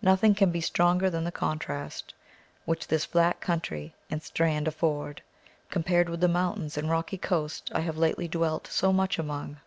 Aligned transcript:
Nothing 0.00 0.34
can 0.34 0.50
be 0.50 0.62
stronger 0.62 1.10
than 1.10 1.24
the 1.24 1.30
contrast 1.30 2.14
which 2.64 2.88
this 2.88 3.04
flat 3.04 3.38
country 3.42 3.94
and 4.10 4.22
strand 4.22 4.66
afford, 4.66 5.20
compared 5.68 6.08
with 6.08 6.20
the 6.22 6.26
mountains 6.26 6.78
and 6.78 6.88
rocky 6.88 7.18
coast 7.18 7.70
I 7.74 7.80
have 7.80 7.98
lately 7.98 8.28
dwelt 8.28 8.66
so 8.68 8.94
much 8.94 9.18
among. 9.18 9.58